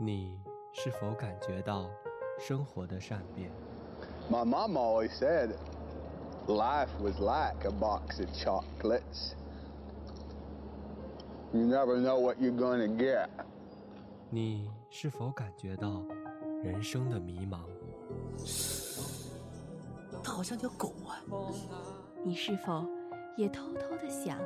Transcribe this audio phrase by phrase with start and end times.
[0.00, 0.38] 你
[0.72, 1.90] 是否感觉到
[2.38, 3.50] 生活的善变
[4.30, 5.56] ？My mom always said
[6.46, 9.34] life was like a box of chocolates.
[11.52, 13.28] You never know what you're going to get.
[14.30, 16.04] 你是否感觉到
[16.62, 17.58] 人生的迷茫？
[20.22, 21.18] 它好像条狗啊！
[22.22, 22.86] 你是否
[23.36, 24.38] 也偷偷的想，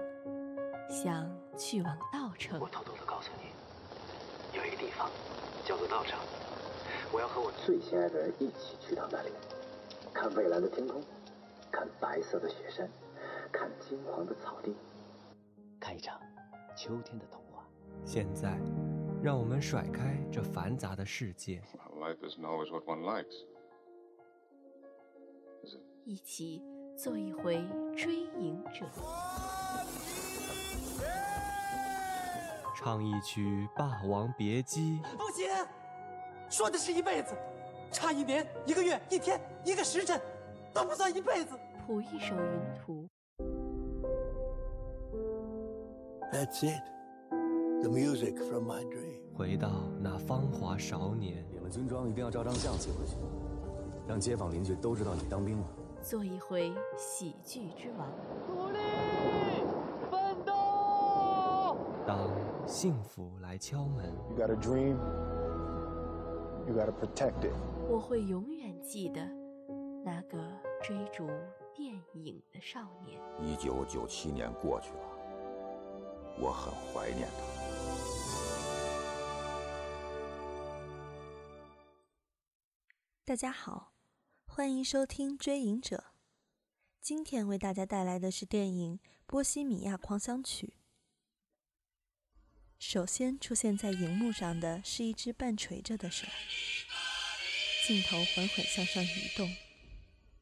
[0.88, 2.58] 想去往稻城？
[2.58, 5.10] 我偷偷的告诉你，有一个地方
[5.64, 6.20] 叫做道场，
[7.12, 9.30] 我要和我最心爱的人一起去到那里，
[10.12, 11.02] 看蔚蓝的天空，
[11.70, 12.88] 看白色的雪山，
[13.52, 14.74] 看金黄的草地，
[15.78, 16.20] 看一场
[16.76, 17.64] 秋天的童话。
[18.04, 18.58] 现在，
[19.22, 23.46] 让我们甩开这繁杂的世界，Well, life isn't always what one likes.
[26.04, 26.60] 一起
[26.96, 27.64] 做一回
[27.96, 28.84] 追影者，
[32.74, 35.48] 唱一曲《霸王别姬》，不行，
[36.52, 37.34] 说的是一辈子，
[37.90, 40.20] 差一年、一个月、一天、一个时辰，
[40.74, 41.58] 都不算一辈子。
[41.86, 43.08] 谱一首云图
[46.30, 46.82] ，That's it.
[47.80, 49.34] The music from my dream.
[49.34, 51.42] 回到那芳华少年。
[51.52, 53.16] 领了军装一定要照张相寄回去，
[54.06, 55.66] 让街坊邻居都知道你当兵了。
[56.02, 58.06] 做一回喜剧之王。
[58.46, 58.78] 努力
[60.10, 62.28] 奋斗当
[62.66, 64.98] 幸福来敲门，You got a dream,
[66.66, 67.52] you gotta protect it.
[67.88, 69.26] 我会永远记得
[70.04, 70.38] 那个
[70.82, 71.26] 追逐
[71.74, 73.20] 电影的少年。
[73.40, 75.00] 一九九七年过去了，
[76.38, 77.62] 我很怀念他。
[83.24, 83.92] 大家好，
[84.46, 85.96] 欢迎收听《追影者》。
[87.00, 90.74] 今天为大家带来的是电影《波西米亚狂想曲》。
[92.84, 96.26] 首先出现在荧幕上的是一只半垂着的手，
[97.86, 99.48] 镜头缓缓向上移动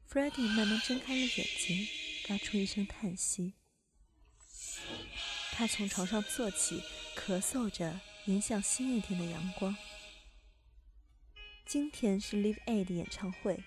[0.08, 1.86] f r e d d y 慢慢睁开了眼睛，
[2.26, 3.52] 发出一声叹息。
[5.52, 6.82] 他从床上坐起，
[7.14, 9.76] 咳嗽着迎向新一天的阳光。
[11.66, 13.62] 今天是 Live Aid 演唱会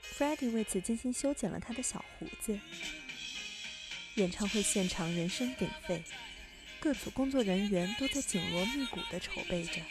[0.00, 2.58] f r e d d y 为此精心修剪了他的小胡子。
[4.14, 6.02] 演唱会现场人声鼎沸，
[6.80, 9.82] 各组工作人员都在紧锣密鼓地筹备着。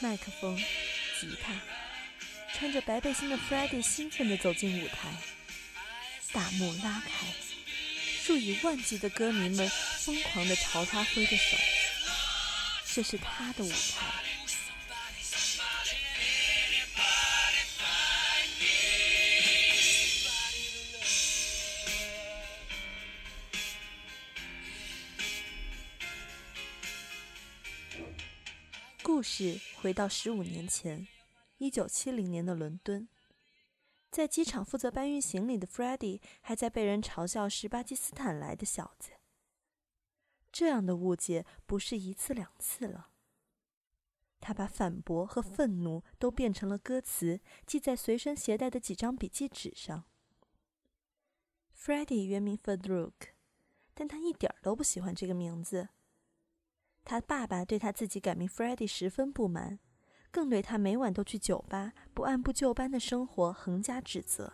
[0.00, 0.56] 麦克风、
[1.20, 1.54] 吉他，
[2.52, 5.14] 穿着白背心的 f r e d d y 兴奋地走进舞台，
[6.32, 7.26] 大幕拉开，
[8.20, 9.70] 数以万计的歌迷们
[10.00, 11.56] 疯狂地朝他挥着手。
[12.92, 14.23] 这是他的舞台。
[29.24, 31.08] 事回到十五年前，
[31.56, 33.08] 一九七零年的伦敦，
[34.10, 39.12] 在机场负责搬运行李的 f r e d d y 还在被人嘲笑是巴基斯坦来的小子。
[40.52, 43.08] 这样的误解不是一次两次了。
[44.40, 50.04] 他把反驳和愤怒都变成了歌词，记在随身携带的几张笔记纸上。
[51.72, 53.12] f r e d d y 原名 Fadrouk，
[53.94, 55.88] 但他一点都不喜欢这个名字。
[57.04, 59.78] 他爸爸对他自己改名 f r e d d y 十分不满，
[60.30, 64.50] 更对他每晚都去酒吧、不按部就班的生活横加指责。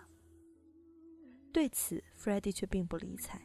[1.53, 3.41] 对此 f r e d d y 却并不理睬。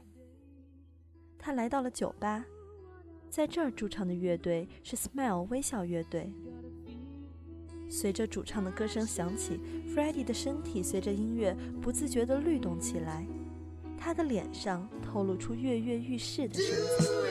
[1.37, 2.43] 他来到了酒吧，
[3.29, 6.33] 在这儿驻唱的乐队是 Smile 微笑乐队。
[7.87, 13.23] 随着主唱的歌声响起 f r e d d y 的身体随着音乐不自觉地律动起来，
[13.99, 17.24] 他的脸上透露出跃跃欲试的神情。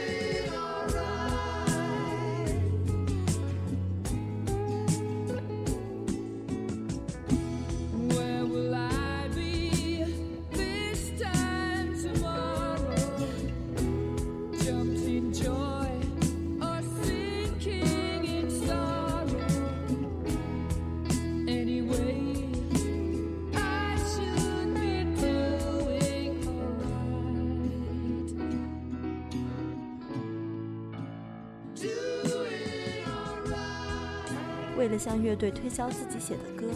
[35.74, 36.70] 销自己写的歌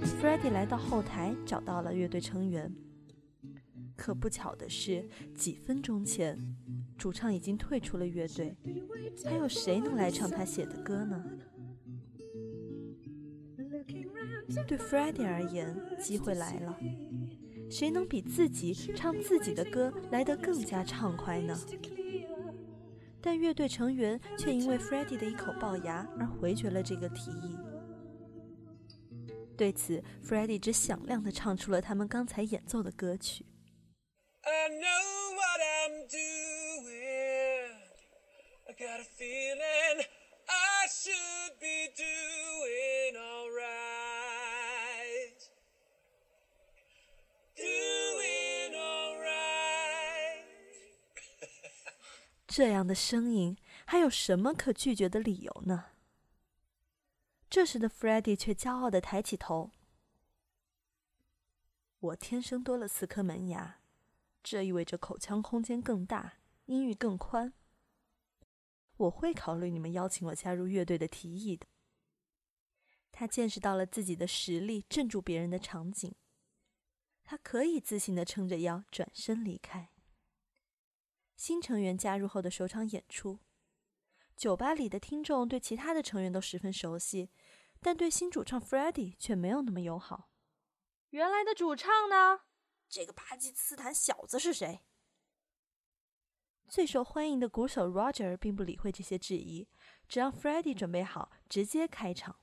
[0.00, 2.72] f r e d d y 来到后台找到了乐队成员。
[3.96, 6.38] 可不巧的是，几分钟前，
[6.96, 8.56] 主唱已经退出了乐队，
[9.24, 11.24] 还有谁能来唱他写的歌呢？
[14.68, 16.78] 对 f r e d d y 而言，机会来了，
[17.68, 21.58] 谁能比自己唱自己的歌来得更加畅快呢？
[23.20, 27.56] 但乐队成员却因为 Freddie 的一口龅牙而回绝了这个提议。
[29.62, 33.46] 对此，Freddie 只响亮地唱出了他们刚才演奏的歌曲。
[34.40, 37.70] I know what I'm doing.
[38.66, 40.04] I got a feeling
[40.46, 43.78] I should be doing alright.
[47.54, 50.42] Doing alright.
[52.48, 55.91] 这样的声音，还有什么可拒绝的理由呢？
[57.52, 59.72] 这时的 Freddie 却骄傲地抬起头。
[62.00, 63.82] 我天生多了四颗门牙，
[64.42, 67.52] 这意味着口腔空间更大，音域更宽。
[68.96, 71.66] 我会考虑你们邀请我加入乐队的提议的。
[73.10, 76.14] 他见识到了自己的实力镇住别人的场景，
[77.22, 79.90] 他可以自信地撑着腰转身离开。
[81.36, 83.40] 新成员加入后的首场演出。
[84.36, 87.30] 酒吧里的听众对其他的成员都十分熟悉，
[87.80, 90.30] 但对新主唱 Freddie 却没有那么友好。
[91.10, 92.40] 原来的主唱呢？
[92.88, 94.80] 这个巴基斯坦小子是谁？
[96.68, 99.68] 最受欢迎的鼓手 Roger 并不理会这些质疑，
[100.08, 102.36] 只让 Freddie 准备好，直接开场。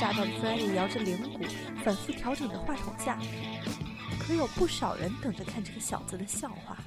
[0.00, 1.44] 初来乍到的 Freddie 摇着铃鼓，
[1.84, 3.18] 反复调整着话筒架，
[4.18, 6.78] 可有不少人等着看这个小子的笑话。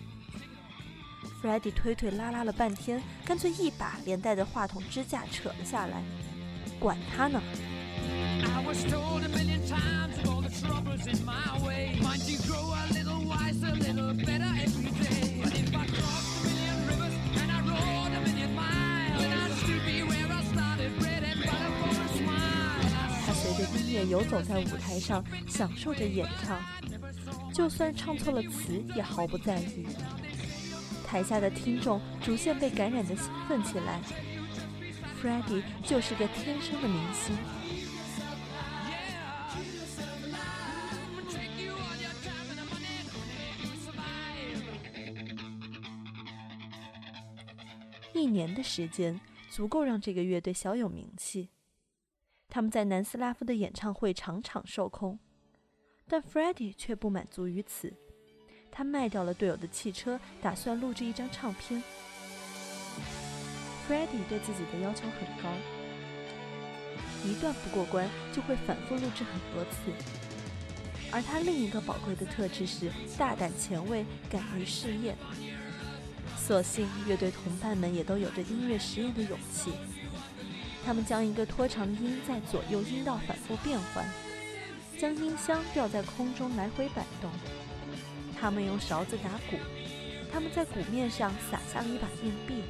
[1.42, 6.02] Freddie 推推拉拉了半天，干脆一把连带着话筒支架扯了下来，
[6.80, 7.40] 管他呢！
[23.94, 26.60] 也游走在舞台上，享受着演唱，
[27.54, 29.86] 就算唱错了词也毫不在意。
[31.06, 34.02] 台下的听众逐渐被感染的兴奋起来。
[35.22, 37.38] Freddie 就是个天生的明星。
[48.14, 51.50] 一年的时间足够让这个乐队小有名气。
[52.54, 55.18] 他们在南斯拉夫的演唱会场场售空，
[56.08, 57.92] 但 Freddie 却不满足于此。
[58.72, 61.82] 他卖掉了队友的汽车，打算录制一张唱片。
[63.90, 65.50] Freddie 对自己的要求很高，
[67.26, 69.92] 一段不过关就会反复录制很多次。
[71.12, 75.18] 而他另一个宝贵的特质是大胆前卫、敢于试验。
[76.38, 79.72] 所幸乐队同伴们也都有着音乐实验的勇气。
[80.86, 84.06] 他们将一个拖长音在左右音道反复变换，
[85.00, 87.32] 将音箱吊在空中来回摆动。
[88.40, 89.58] 他们用勺子打鼓，
[90.32, 92.64] 他们在鼓面上撒下了一把硬币，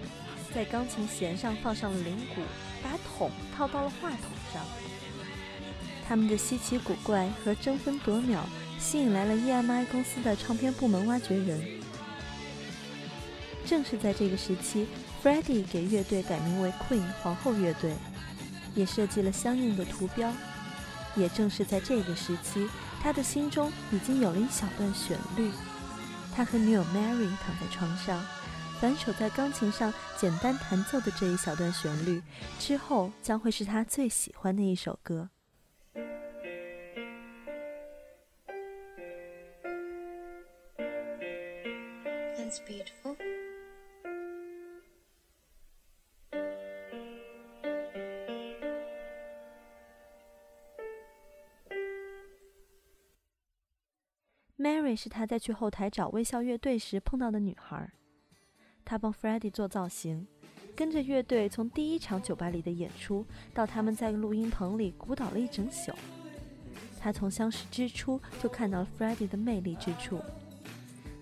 [0.53, 2.41] 在钢琴弦上放上了铃鼓，
[2.83, 4.19] 把桶套到了话筒
[4.53, 4.63] 上。
[6.07, 8.45] 他们的稀奇古怪和争分夺秒
[8.77, 11.81] 吸引来了 EMI 公司的唱片部门挖掘人。
[13.65, 14.85] 正是在这个时期。
[15.23, 17.93] Freddie 给乐队改名为 Queen 皇后乐队，
[18.75, 20.29] 也设计了相应的图标。
[21.15, 22.67] 也正是在这个时期，
[23.01, 25.49] 他的心中已经有了一小段旋律。
[26.35, 28.21] 他和女友 Mary 躺在床上，
[28.81, 32.21] 反手在钢琴上简单弹奏的这一小段旋律，
[32.59, 35.29] 之后将会是他最喜欢的一首歌。
[42.35, 43.15] It's beautiful.
[54.95, 57.89] 是他在去后台找微笑乐队时碰到的女孩，
[58.83, 60.27] 他帮 Freddie 做造型，
[60.75, 65.91] 跟着乐队从第一场酒吧里的演出到他们在录音棚里鼓捣了一整宿。
[66.99, 70.19] 他从相识之初就看到了 Freddie 的魅力之处，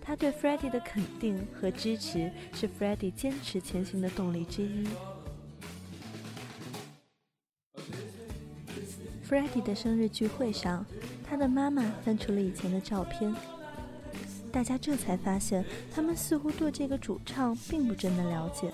[0.01, 4.87] 他对 Freddie 的肯定和支持是 Freddie 坚持前行的动力之一。
[9.27, 10.85] Freddie 的生日聚会上。
[11.31, 13.33] 他的妈妈翻出了以前的照片，
[14.51, 18.71] 大家这才发现，他们似乎对这个主唱并不真的了解。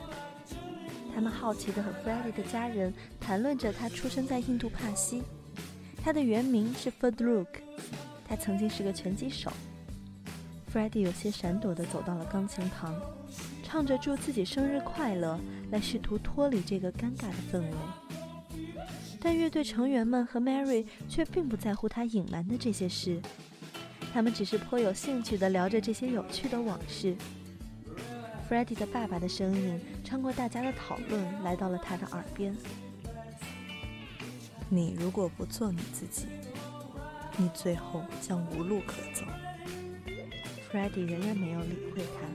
[1.13, 5.24] 他们好奇地和 Freddie 的家人谈论着他出生在印度帕西，
[6.03, 7.62] 他的原名是 f e d r u k
[8.27, 9.51] 他曾经是个拳击手。
[10.74, 12.93] Freddie 有些闪躲地走到了钢琴旁，
[13.63, 15.39] 唱着祝自己生日快乐，
[15.72, 17.72] 来试图脱离这个尴尬的氛围。
[19.19, 23.19] 但乐队成员们和 Mary 却并不在乎他隐瞒的这些事，
[24.13, 27.15] 他们只是颇有兴趣地聊着这些有趣的往事。
[28.49, 32.55] Freddie 的爸爸的声音穿过大家的讨论，来到了他的耳边
[34.69, 36.27] ：“你如果不做你自己，
[37.35, 39.25] 你最后将无路可走。”
[40.71, 42.27] Freddie 仍然没有理会他。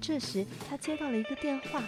[0.00, 1.82] 这时，他接到了一个电话。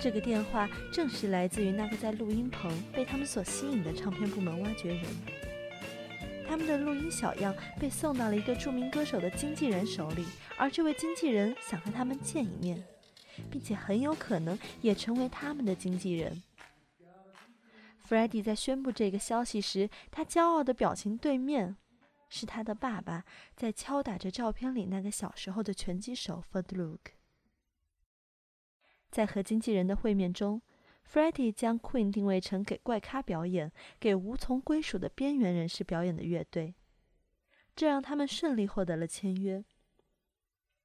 [0.00, 5.04] 这个电话正是来自于那个在录音棚被他们所吸引的唱片部门挖掘人。
[6.48, 10.24] 他们的录音小样被送到了一个著名歌手的经纪人手里，
[10.56, 12.82] 而这位经纪人想和他们见一面，
[13.50, 16.42] 并且很有可能也成为他们的经纪人。
[18.08, 21.76] Freddie 在宣布这个消息时，他骄傲的表情对面。
[22.28, 23.24] 是他的爸爸
[23.54, 27.12] 在敲打着照片里那个小时候的拳击手 f o d l u k
[29.12, 30.60] 在和经纪人的会面中
[31.10, 36.74] ，Freddie 将 Queen 定位成给怪咖表演、给无从归属的边缘人士表演的乐队，
[37.74, 39.64] 这让他们顺利获得了签约。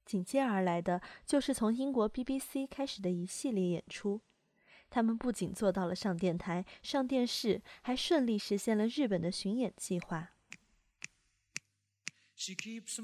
[0.06, 4.22] 紧接而来的就是从英国 BBC 开始的一系列演出，
[4.90, 10.32] 他们不仅做到了上电台、上电视，还顺利实现了日本的巡演计划。
[12.36, 13.04] She keeps a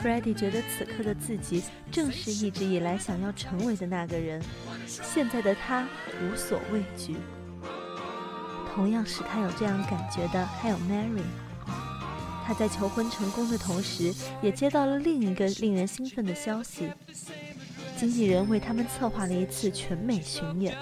[0.00, 4.40] Freddie 觉得此刻的自己正是一直以来想要成为的那个人，
[4.86, 5.86] 现在的他
[6.22, 7.16] 无所畏惧。
[8.72, 11.22] 同样使他有这样感觉的还有 Mary。
[12.46, 16.90] 他在求婚成功的同时，也接到了另一个令人兴奋的消息：
[17.96, 20.76] 经纪人为他们策划了一次全美巡演。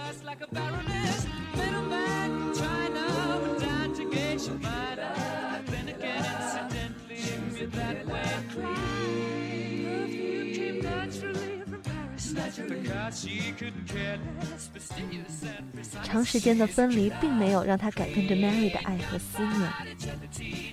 [16.03, 19.73] 长时间的分离并没有让他改变对 Mary 的爱和思念，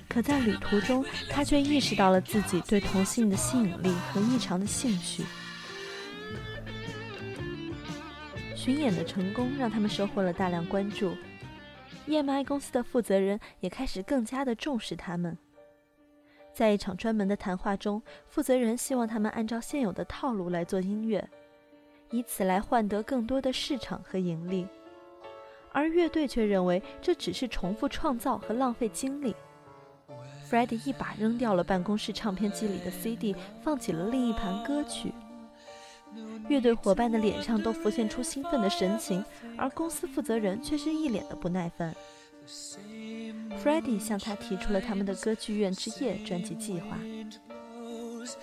[0.10, 5.24] 可在旅途中，他却意识到了自己对同性的吸引力和异常的兴趣。
[8.56, 11.16] 巡演的成功让他们收获了大量关注
[12.08, 15.38] ，EMI 公司的负责人也开始更加的重视他们。
[16.54, 21.30] 在一场专门的谈话中，负责人希望他们按照现有的套路来做音乐。
[22.14, 24.68] 以此来换得更多的市场和盈利，
[25.72, 29.36] 而乐队却认为这只是重复创造和浪费精力。
[30.48, 35.12] Freddie 一把扔掉了办公室唱片机里的 CD，放起了另一盘歌曲。
[36.48, 39.26] 乐队伙伴的脸上都浮现出兴奋的神情，
[39.58, 41.96] 而公司负责人却是一脸的不耐烦。
[43.64, 47.00] Freddie 向他提出了他们的歌剧院之夜专辑计划，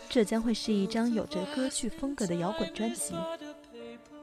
[0.09, 3.15] 这将会是一张有着歌剧风格的摇滚专辑。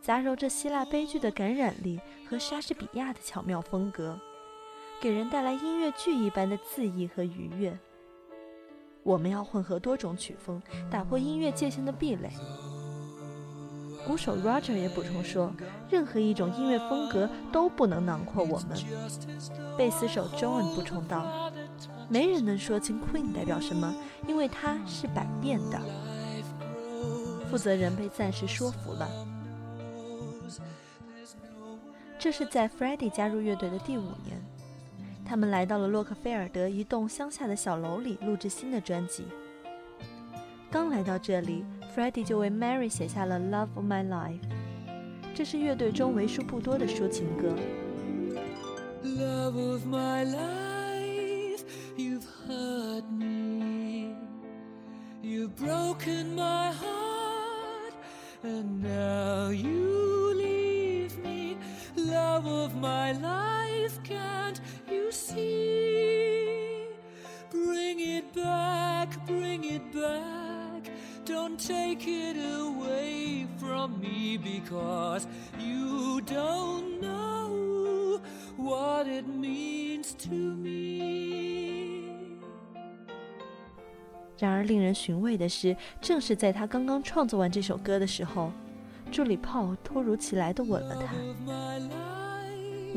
[0.08, 2.00] 杂糅着希腊悲剧的感染力
[2.30, 4.18] 和莎士比亚的巧妙风格，
[5.02, 7.78] 给人带来音乐剧一般的恣意和愉悦。
[9.04, 12.30] 我们要混合多种曲风，打破音乐界限的壁垒。
[14.06, 15.52] 鼓手 Roger 也补充说，
[15.90, 18.78] 任何一种音乐风格都不能囊括我们。
[19.78, 21.52] 贝斯手 John 补充道
[22.08, 23.94] ：“没人能说清 Queen 代表什么，
[24.26, 25.78] 因为它是百变的。”
[27.52, 29.10] 负责人被暂时说服了。
[32.20, 34.42] 这是在 Freddie 加入乐队的第五年，
[35.24, 39.26] 他们来到了洛克菲尔德一栋乡下的小楼里录制新的专辑。
[40.72, 41.64] 刚来到这里
[41.96, 44.40] ，Freddie 就为 Mary 写下了《Love of My Life》，
[45.36, 47.54] 这是乐队中为数不多的抒情歌。
[49.04, 51.64] Love of my life,
[51.96, 54.16] you've hurt me,
[55.22, 57.94] you've broken my heart,
[58.44, 60.07] and now you.
[62.38, 66.86] Love of my life, can't you see?
[67.50, 70.92] Bring it back, bring it back.
[71.26, 75.26] Don't take it away from me because
[75.58, 78.22] you don't know
[78.56, 81.18] what it means to me.
[84.38, 88.52] 然而，令人寻味的是，正是在他刚刚创作完这首歌的时候，
[89.12, 92.17] 助理 Paul 突如其来的吻了他。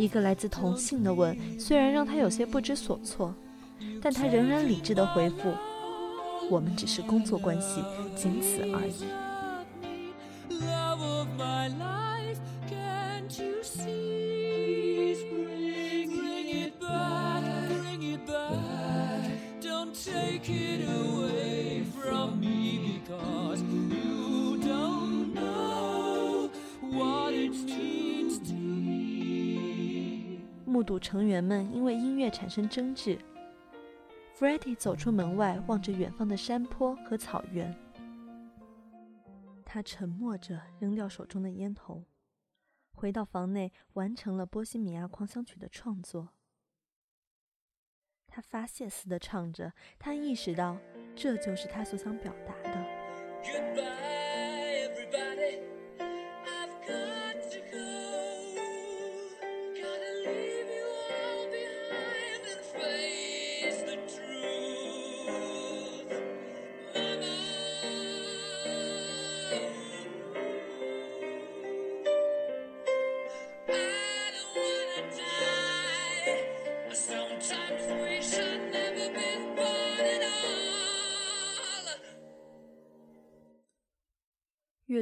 [0.01, 3.35] 一个来自同性的吻，虽然让他有些不知所措，
[4.01, 5.53] 但他仍然理智的回复
[6.49, 7.83] ：“我们只是工作关系，
[8.17, 9.05] 仅此而已。”
[20.03, 23.50] take it away from me because
[30.71, 33.19] 目睹成员们因为音乐产生争执
[34.39, 37.77] ，Freddie 走出门外，望着远方的山坡和草原。
[39.67, 42.05] 他沉默着，扔掉手中的烟头，
[42.93, 46.29] 回到房内，完成了《波西米亚狂想曲》的创作。
[48.29, 50.79] 他发泄似的唱着，他意识到
[51.17, 54.10] 这就是他所想表达的。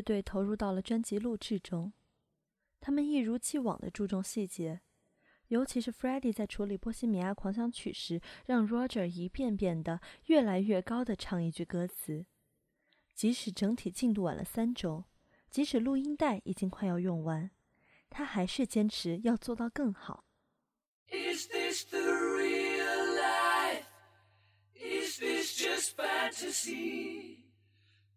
[0.09, 1.93] 队投入到了专辑录制中，
[2.81, 4.81] 他们一如既往地注重细节，
[5.49, 12.25] 尤其是 Freddie 在处理《波西米亚狂想曲》时，让 Roger 一遍遍的、越来越高的唱一句歌词。
[13.15, 15.05] 即使整体进度晚了三周，
[15.51, 17.51] 即使录音带已经快要用完，
[18.09, 20.25] 他还是坚持要做到更好。
[21.11, 23.85] Is this the real life?
[24.75, 27.38] Is this just fantasy?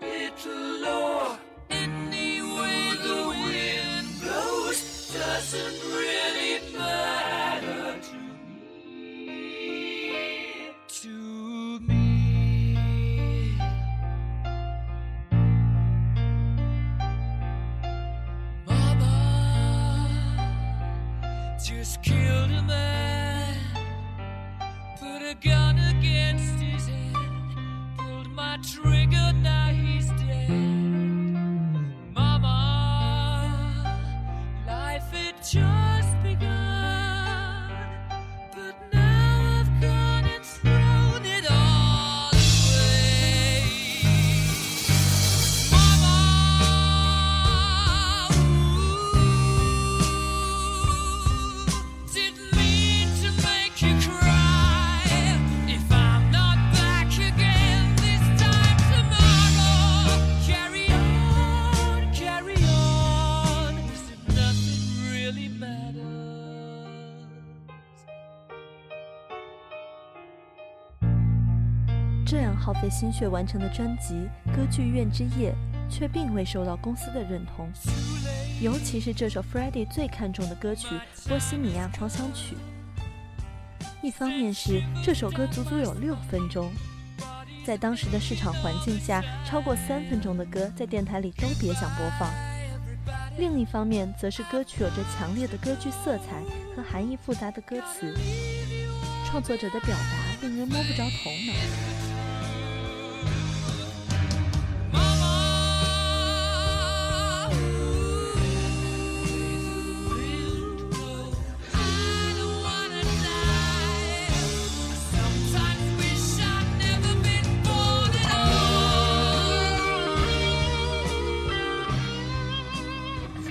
[0.00, 1.36] little low.
[1.70, 6.39] Any way the wind blows doesn't really
[72.90, 75.54] 心血完成的专辑《歌剧院之夜》，
[75.90, 77.70] 却并未受到公司的认同，
[78.60, 80.88] 尤其是这首 Freddie 最看重的歌曲
[81.28, 82.56] 《波西米亚狂想曲》。
[84.02, 86.72] 一方面是这首歌足足有六分钟，
[87.64, 92.28] 在当时的市场环境下，超过三分钟的歌在电台里都别想播放；
[93.38, 96.42] 另一方面，则是歌曲有着强烈的歌剧色彩
[96.74, 98.12] 和含义复杂的歌词，
[99.26, 102.09] 创作者的表达令人摸不着头脑。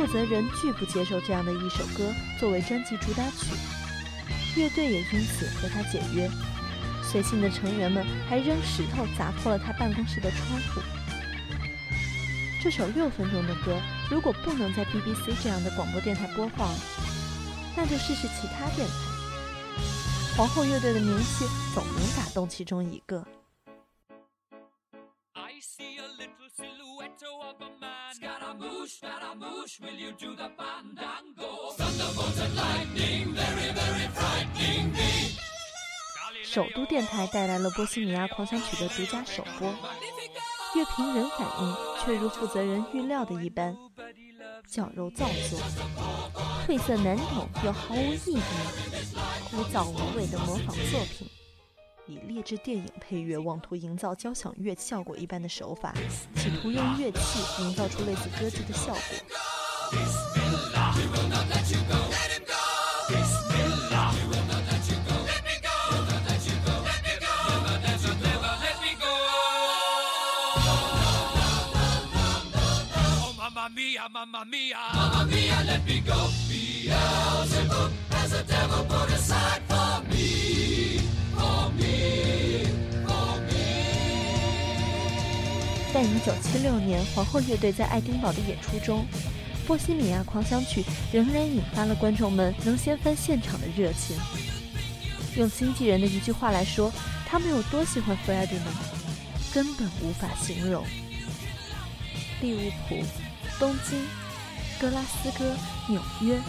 [0.10, 3.46] 负责人拒不接受这样的一首歌作为专辑主打曲，
[4.60, 6.28] 乐队也因此和他解约。
[7.04, 10.82] 随性的成员们还扔石头砸破了他办公室的窗户。
[12.60, 16.74] 这首六分钟的歌，如果不能在 BBC 这样的广播电台播放，
[17.78, 18.94] 那就试试其他电台。
[20.36, 21.46] 皇后乐队的名气
[21.76, 23.24] 总能打动其中一个。
[26.20, 28.14] Ghetto of a man.
[28.14, 31.72] Scaramouche, Scaramouche, will you do the fandango?
[31.78, 35.38] Thunderbolts and lightning, very, very frightening me.
[36.44, 39.72] 首都电台带来了《波西米亚狂想曲》的独家首播，
[40.76, 43.78] 乐评人反应却如负责人预料的一般，
[44.68, 45.60] 矫揉造作，
[46.66, 48.42] 晦涩难懂又毫无意义，
[49.52, 51.30] 枯燥无味的模仿作品，
[52.10, 55.94] 以劣质电影配乐妄图营造交响乐效果一般的手法，
[56.36, 59.02] 企图用乐器营造出类似歌剧的效果。
[73.52, 76.30] Mamma mia, mamma mia, mamma mia, let me go.
[76.48, 80.99] Beelzebub has a devil put aside for me,
[85.92, 89.06] 在1976年，皇后乐队在爱丁堡的演出中，
[89.68, 94.16] 《波西米亚狂想曲》仍然引发了观众们能掀翻现场的热情。
[95.36, 96.92] 用经纪人的一句话来说，
[97.26, 98.66] 他们有多喜欢 f r e d d i 呢？
[99.54, 100.86] 根本无法形容。
[102.42, 103.04] 利物浦、
[103.60, 104.00] 东京、
[104.80, 105.56] 格拉斯哥、
[105.88, 106.40] 纽约，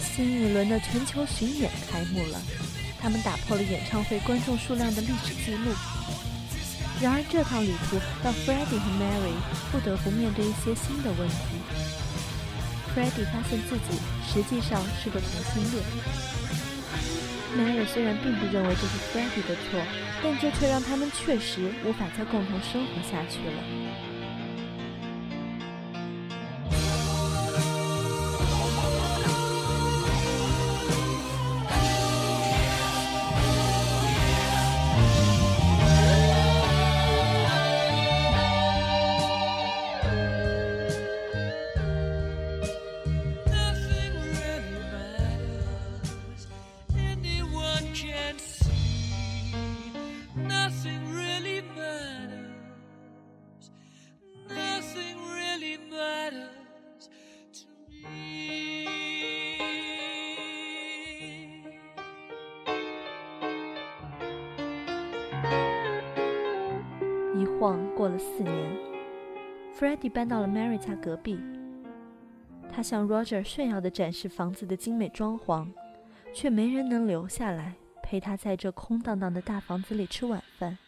[0.00, 2.40] 新一轮的全球巡演开幕了，
[3.00, 5.72] 他们打破了演唱会观众数量的历史记录。
[7.00, 9.36] 然而，这趟旅途让 Freddie 和 Mary
[9.70, 11.60] 不得不面对一些新的问题。
[12.94, 15.84] Freddie 发现自己实际上是个同性恋。
[17.56, 19.78] Mary 虽然并不认为这是 Freddie 的错，
[20.22, 24.05] 但这却让他们确实无法再共同生活下去了。
[68.06, 68.54] 过了四年
[69.74, 71.40] ，Freddie 搬到了 Mary 家隔壁。
[72.70, 75.68] 他向 Roger 炫耀地展示房子的精美装潢，
[76.32, 80.78] 却没人能留下来陪他在这空荡荡的大房子里吃晚饭。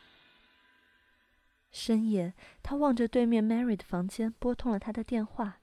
[1.73, 5.57] 深夜，他望着对面 Mary 的房间，拨通了她的电话。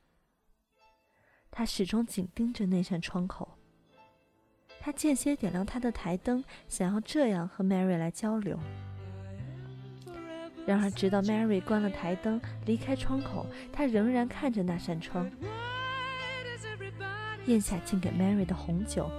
[1.49, 3.57] 他始终紧盯着那扇窗口。
[4.81, 8.59] 他间歇点亮他的台灯，想要这样和 Mary 来交流。
[10.65, 15.29] 然而，直到 Mary 关了台灯，离开窗口，他仍然看着那扇窗。
[17.45, 19.09] 咽下敬给 Mary 的红酒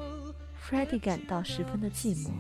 [0.61, 2.31] ，Freddie 感到十分的寂寞。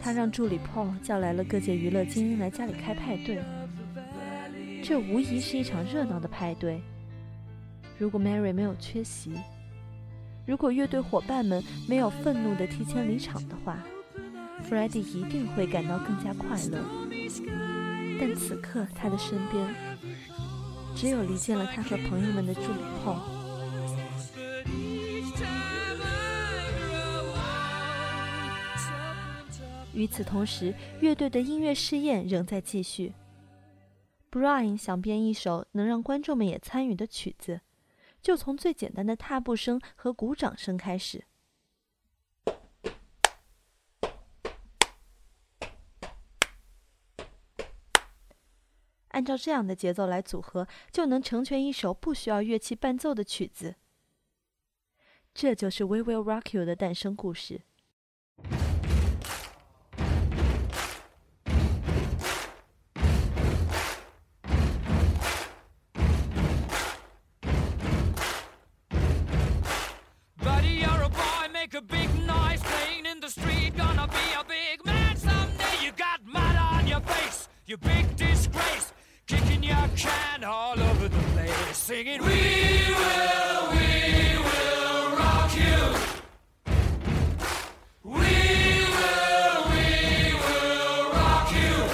[0.00, 3.40] 他让助理 Paul 叫来了各界娱乐精英来家里开派对。
[4.84, 6.80] 这无疑是一场热闹的派对。
[7.98, 9.32] 如果 Mary 没有缺席，
[10.46, 13.78] 如果乐队伙伴们没有愤怒地提前离场的话
[14.68, 16.78] ，Freddie 一定会感到更加快乐。
[18.20, 19.74] 但此刻他的身边
[20.94, 23.16] 只有离间了他和朋友们的助理后。
[29.94, 33.12] 与此同时，乐队的音乐试验仍在继续。
[34.30, 37.60] Brian 想编一首能让观众们也参与的曲子，
[38.22, 41.24] 就从最简单的踏步声和鼓掌声开始。
[49.12, 53.76] 按照这样的节奏来组合就能成全一首不需要乐器伴奏的曲子。
[55.32, 57.62] 这就是 wewillrockyou 的诞生故事。
[79.96, 85.94] Can all over the place, singing, We will, we will rock you.
[88.02, 88.20] We
[88.92, 91.88] will, we will rock you.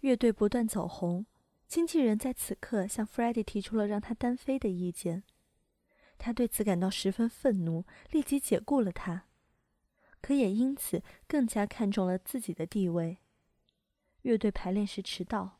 [0.00, 1.26] 乐队不断走红，
[1.66, 5.22] 经纪人在此刻向 Freddie 提出了让他单飞的意见。
[6.18, 9.24] 他对此感到十分愤怒，立即解雇了他，
[10.20, 13.18] 可也因此更加看重了自己的地位。
[14.22, 15.59] 乐队排练时迟到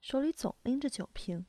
[0.00, 1.44] 手里总拎着酒瓶，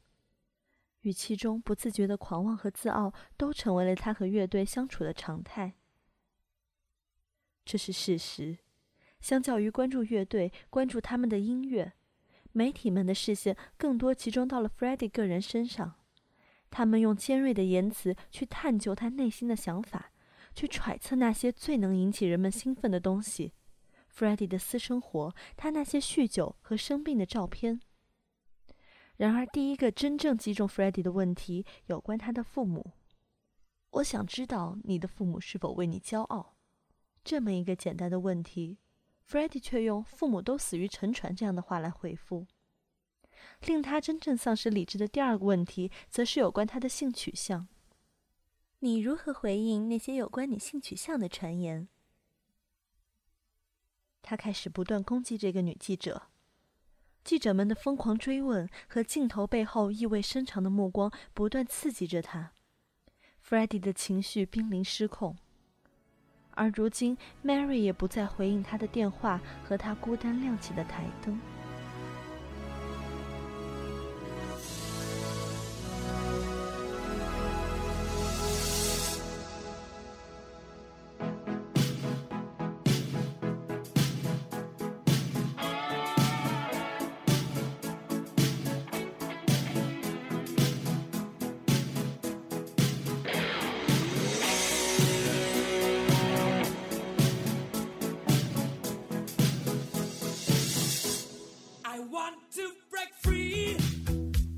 [1.02, 5.74] 语气中不自觉的狂妄和自傲都成为了他和乐队相处的常态。
[7.64, 8.60] 这是事实。
[9.20, 11.94] 相较于关注乐队、关注他们的音乐，
[12.52, 15.96] 媒体们的视线更多集中到了 Freddie 个人身上。
[16.72, 20.12] 他们用尖锐的言辞去探究他内心的想法，
[20.56, 23.54] 去揣测那些最能引起人们兴奋的东西。
[24.12, 27.80] Freddie 的私生活，他那些酗酒和生病的照片。
[29.22, 32.94] 然而，第一个真正击中 Freddie 的问题有关他的父母。
[33.92, 36.56] 我想知道你的父母是否为你骄傲。
[37.24, 38.80] 这么一个简单的问题
[39.30, 42.48] ，Freddie 却用“父母都死于沉船”这样的话来回复。
[43.68, 47.68] 令他真正丧失理智的第二个问题，则是有关他的性取向。
[48.80, 51.88] 你如何回应那些有关你性取向的传言？
[54.24, 56.31] 他开始不断攻击这个女记者。
[57.24, 62.52] 记者们的疯狂追问和镜头背后意味深长的目光，不断刺激着他。
[63.48, 65.38] Freddie 的情绪濒临失控。
[66.52, 71.40] 而如今，Mary 也不再回应他的电话和他孤单亮起的台灯。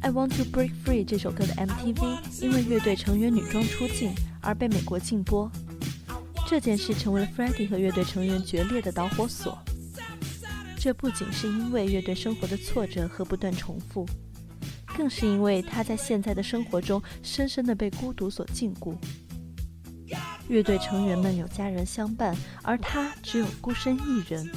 [0.01, 5.49] I Want to Break Free 这首歌的 MTV 因为乐队成员女装出镜而被美国禁播，
[6.47, 9.57] 这件事成为了 Freddie 和乐队成员决裂的导火索。
[10.77, 14.05] 这不仅是因为乐队生活的挫折和不断重复，
[14.97, 18.93] 更是因为他在现在的生活中深深的被孤独所禁锢。
[20.49, 24.51] 乐队成员们有家人相伴，而他只有孤身一人。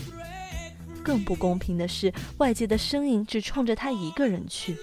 [1.06, 4.76] 更不公平的是，外界的声音只冲着他一个人去。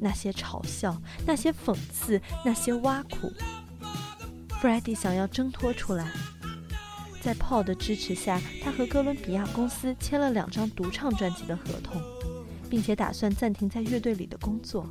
[0.00, 0.96] 那些嘲笑，
[1.26, 3.30] 那些讽刺，那些挖苦
[4.62, 6.10] ，Freddie 想要挣脱出来。
[7.20, 12.00] 在 Paul 的支持下，他和哥伦比亚公司签了两张独唱专辑的合同，
[12.70, 14.88] 并且打算暂停在乐队里的工作。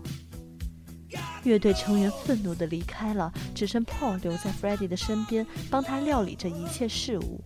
[1.43, 7.43] 乐队成员愤怒地离开了，只剩 Paul 留在 Freddie 的身边，帮他料理着一切事务。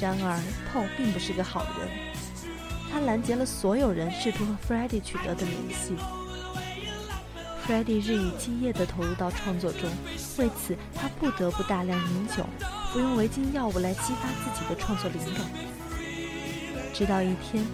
[0.00, 0.40] 然而
[0.72, 1.88] ，Paul 并不是个好人，
[2.90, 5.94] 他拦截了所有人试图和 Freddie 取得的联系。
[7.66, 9.90] Freddie 日以继夜地投入到创作中，
[10.38, 12.46] 为此他不得不大量饮酒，
[12.92, 15.44] 服用违禁药物来激发自己的创作灵感。
[16.94, 17.64] 直到一天，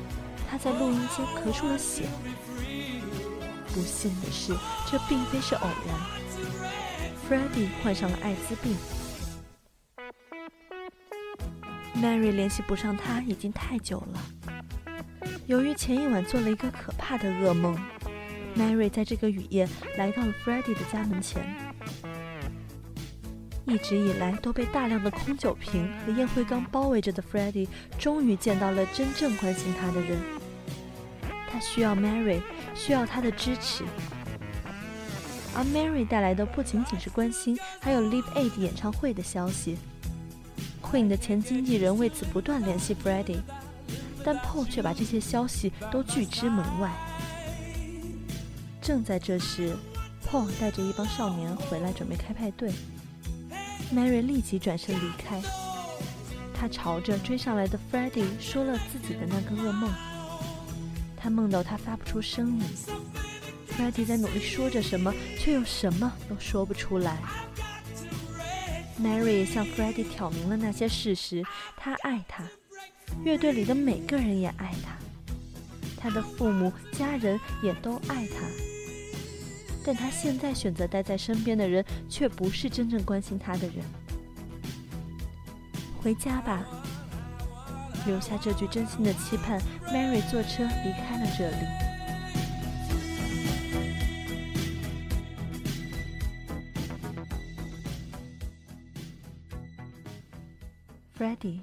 [0.51, 2.09] 他在录音间咳出了血。
[3.73, 4.55] 不幸的是，
[4.91, 5.95] 这并非是偶然。
[7.29, 8.77] Freddie 患上了艾滋病。
[12.05, 14.21] Mary 联系不上他已经太久了。
[15.47, 17.75] 由于前一晚做了一个可怕的噩梦
[18.55, 21.43] ，Mary 在这个雨夜来到了 Freddie 的家门前。
[23.64, 30.21] 一直以来都被大量的空酒瓶和烟灰缸包围着的 Freddie，终于见到了真正关心他的人。
[31.51, 32.43] 他需要 Mary，
[32.75, 33.83] 需要他的支持。
[35.55, 39.79] 而 Mary 带来的不仅仅是关心，还有 Live Aid 演唱会的消息。
[40.95, 43.41] Queen 的前经纪人为此不断联系 Freddie，
[44.23, 46.89] 但 Paul 却把这些消息都拒之门外。
[48.81, 49.77] 正在这时
[50.25, 52.71] ，Paul 带着一帮少年回来，准备开派对。
[53.93, 55.43] Mary 立即转身离开，
[56.55, 59.93] 他朝着追上来的 Freddie 说了自己的那个噩梦。
[61.17, 62.63] 他梦到他发不出声音
[63.77, 67.19] ，Freddie 在努力说着什么，却又什么都说不出来。
[69.01, 71.43] Mary 向 Freddie 挑明了那些事实：
[71.77, 72.45] 他爱他，
[73.25, 74.97] 乐队里的每个人也爱他，
[75.97, 78.47] 他的父母、家人也都爱他。
[79.85, 83.85] 但他现在选择待在身边的人，却不是真正关心他的人。
[86.01, 86.65] 回家吧，
[88.07, 89.61] 留下这句真心的期盼。
[89.89, 91.84] Mary 坐车离开了这里。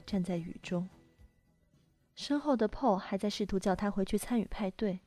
[0.05, 0.89] 站在雨中，
[2.15, 4.99] 身后的 Paul 还在试图叫他回去参与派对，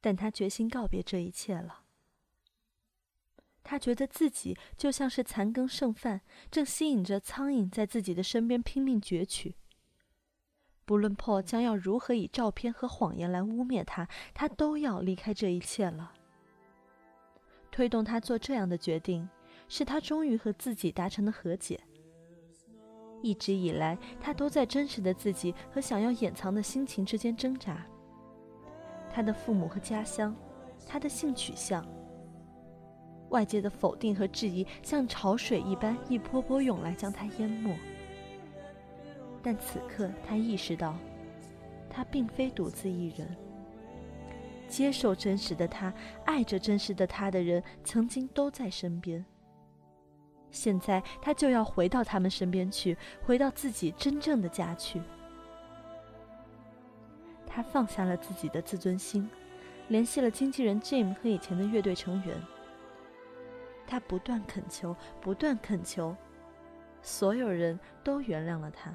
[0.00, 1.82] 但他决心告别这一切了。
[3.64, 9.56] 他觉得自己就像是残羹剩饭，正吸引着苍蝇在自己的身边拼命攫取。
[10.86, 16.14] 不论 Paul 将要如何以照片和谎言来污蔑他，他都要离开这一切了。
[17.70, 19.28] 推动他做这样的决定，
[19.68, 21.78] 是他终于和自己达成的和解。
[23.22, 27.84] 一直以来，他都在真实的自己和想要掩藏的心情之间挣扎。
[29.10, 30.34] 他的父母和家乡，
[30.86, 31.84] 他的性取向，
[33.30, 37.76] 外界的否定和质疑像潮水一般一波波涌来，将他淹没。
[39.42, 40.96] 但此刻，他意识到，
[41.88, 43.26] 他并非独自一人。
[44.68, 45.92] 接受真实的他，
[46.26, 49.24] 爱着真实的他的人，曾经都在身边。
[50.50, 55.00] 现在，他就要回到他们身边去，回到自己真正的家去。
[57.46, 59.28] 他放下了自己的自尊心，
[59.88, 62.40] 联系了经纪人 Jim 和以前的乐队成员。
[63.86, 66.14] 他不断恳求，不断恳求，
[67.00, 68.94] 所有人都原谅了他。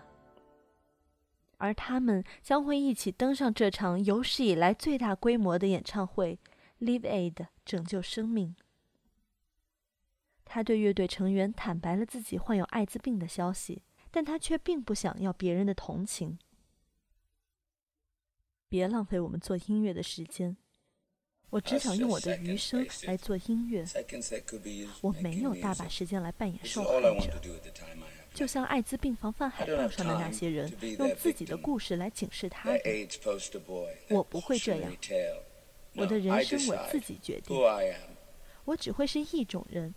[1.58, 6.38] 而他们将会一起登上这场有史以来最大规模的演唱会
[6.80, 8.56] ，Live Aid 拯救生命。
[10.46, 16.38] 他对乐队成员坦白了自己患有艾滋病的消息，但他却并不想要别人的同情。
[18.70, 20.58] 别浪费我们做音乐的时间，
[21.52, 23.86] 我只想用我的余生来做音乐。
[25.02, 27.40] 我没有大把时间来扮演受害者。
[28.34, 33.08] 就像艾滋病防范海报上的那些人，用自己的故事来警示他人。
[34.10, 34.92] 我不会这样，
[35.94, 37.56] 我的人生我自己决定。
[38.66, 39.94] 我只会是一种人，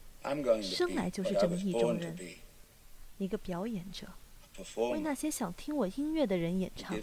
[0.63, 2.17] 生来就是这么一种人，
[3.19, 4.07] 一个表演者，
[4.93, 6.97] 为那些想听我音乐的人演唱。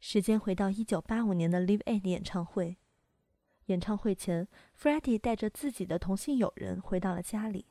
[0.00, 2.76] 时间回到一九八五年的 Live Aid 演唱会，
[3.66, 4.46] 演唱会前
[4.80, 7.64] ，Freddie 带着自己的同性友人回到了家里。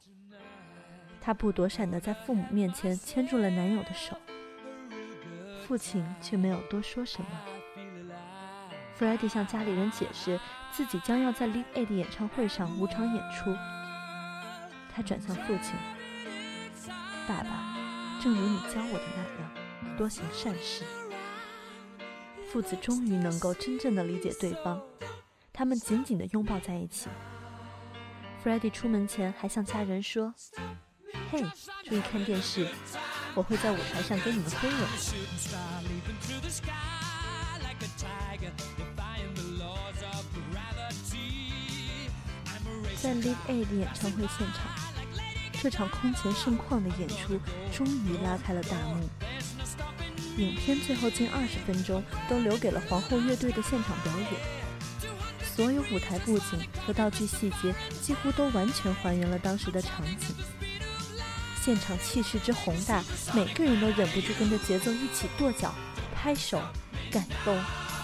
[1.21, 4.17] 她不躲闪的在父母面前牵住了男友的手，
[5.65, 7.56] 父亲却没有多说什么。
[8.99, 10.39] Freddie 向家里人解释
[10.71, 13.55] 自己将要在 Live Aid 演唱会上五场演出。
[14.93, 15.75] 他转向父亲
[17.27, 17.77] ：“爸爸，
[18.19, 19.51] 正如你教我的那样，
[19.95, 20.83] 多行善事。”
[22.51, 24.81] 父子终于能够真正的理解对方，
[25.53, 27.07] 他们紧紧地拥抱在一起。
[28.43, 30.33] Freddie 出门前还向家人说。
[31.29, 31.43] 嘿，
[31.83, 32.67] 注意看电视，
[33.35, 34.77] 我会在舞台上给你们挥吻。
[43.01, 44.67] 在 Live Aid 演唱会现场，
[45.61, 47.39] 这场空前盛况的演出
[47.71, 49.07] 终于拉开了大幕。
[50.37, 54.31] 影片最后近二十分钟都留给了皇后乐队的现场表演，
[55.55, 60.35] 所有舞台布景和道具细节几乎都完全还原了当时的场景。
[61.61, 65.73] 现场气势之宏大，每个人都忍不住跟着节奏一起跺脚、
[66.15, 66.61] 拍手，
[67.11, 67.57] 感动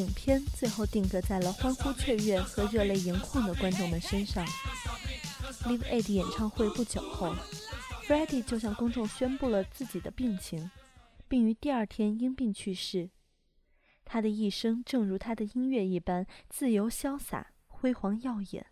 [0.00, 4.46] 影片最后定格在了欢呼雀跃和热泪盈眶的观众们身上。
[5.64, 7.34] Live Aid 演唱会不久后
[8.06, 10.70] ，Freddie 就向公众宣布了自己的病情，
[11.28, 13.10] 并于第二天因病去世。
[14.06, 18.64] 他的一生正如他的音乐一般自由潇洒、辉煌耀眼。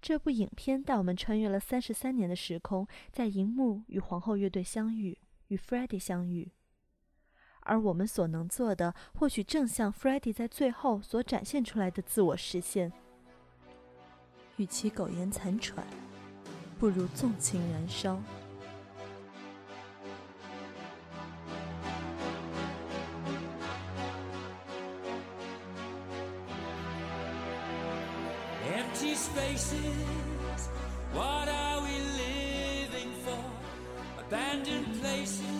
[0.00, 6.52] 这部影片带我们穿越了三十三年的时空，在荧幕与皇后乐队相遇，与 Freddie 相遇。
[7.62, 12.92] 而我们所能做的，或许正像 Freddie 在最后所展现出来的自我实现。
[14.56, 15.86] 与其苟延残喘，
[16.78, 18.20] 不如纵情燃烧。
[28.72, 30.68] Empty spaces,
[31.14, 31.88] what are we
[32.18, 33.38] living for?
[34.18, 35.59] Abandoned places.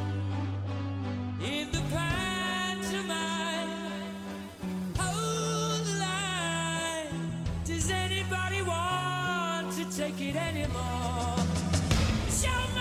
[10.01, 11.37] Take it anymore?
[12.27, 12.80] Show must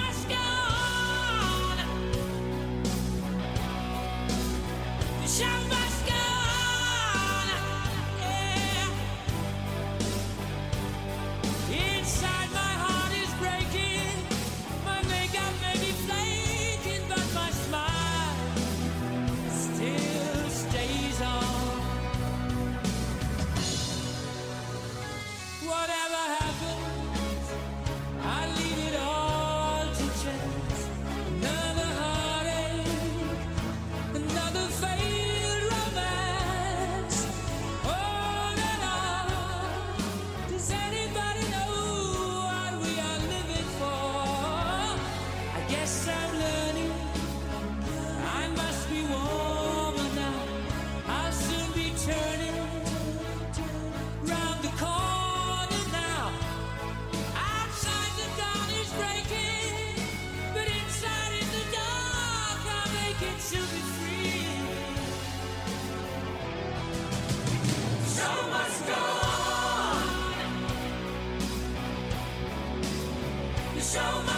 [73.90, 74.29] so me.